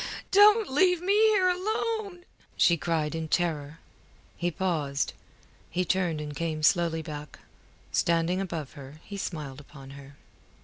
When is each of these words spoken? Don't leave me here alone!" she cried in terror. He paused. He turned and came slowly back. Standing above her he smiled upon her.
Don't 0.31 0.67
leave 0.67 0.99
me 0.99 1.13
here 1.27 1.47
alone!" 1.47 2.25
she 2.57 2.75
cried 2.75 3.13
in 3.13 3.27
terror. 3.27 3.77
He 4.35 4.49
paused. 4.49 5.13
He 5.69 5.85
turned 5.85 6.19
and 6.19 6.35
came 6.35 6.63
slowly 6.63 7.03
back. 7.03 7.37
Standing 7.91 8.41
above 8.41 8.73
her 8.73 8.99
he 9.03 9.15
smiled 9.17 9.59
upon 9.61 9.91
her. 9.91 10.15